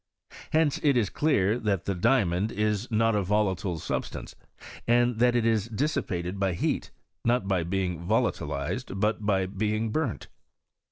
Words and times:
Hence 0.49 0.79
it 0.81 0.97
is 0.97 1.11
clear 1.11 1.59
that 1.59 1.85
the 1.85 1.93
diamond 1.93 2.51
is 2.51 2.89
not 2.89 3.15
a 3.15 3.21
volatile 3.21 3.77
substance, 3.77 4.33
and 4.87 5.19
that 5.19 5.35
it 5.35 5.45
is 5.45 5.67
dissipated 5.67 6.39
by 6.39 6.53
heat, 6.53 6.89
not 7.23 7.47
by 7.47 7.61
being 7.63 7.99
volatilized, 8.03 8.99
but 8.99 9.23
by 9.23 9.45
being 9.45 9.91
burnt. 9.91 10.27